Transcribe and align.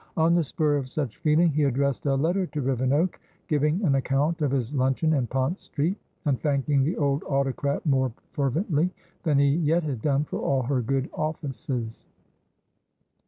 On 0.17 0.33
the 0.33 0.43
spur 0.43 0.77
of 0.77 0.89
such 0.89 1.17
feeling, 1.19 1.49
he 1.49 1.61
addressed 1.65 2.07
a 2.07 2.15
letter 2.15 2.47
to 2.47 2.61
Rivenoak, 2.63 3.19
giving 3.47 3.83
an 3.83 3.93
account 3.93 4.41
of 4.41 4.49
his 4.49 4.73
luncheon 4.73 5.13
in 5.13 5.27
Pont 5.27 5.59
Street, 5.59 5.95
and 6.25 6.41
thanking 6.41 6.83
the 6.83 6.97
old 6.97 7.21
autocrat 7.25 7.85
more 7.85 8.11
fervently 8.31 8.89
than 9.21 9.37
he 9.37 9.49
yet 9.57 9.83
had 9.83 10.01
done 10.01 10.23
for 10.23 10.39
all 10.39 10.63
her 10.63 10.81
good 10.81 11.07
offices. 11.13 12.07